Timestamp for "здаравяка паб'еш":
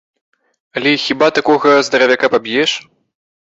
1.91-2.71